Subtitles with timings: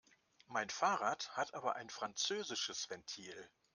[0.47, 3.51] Mein Fahrrad hat aber ein französisches Ventil.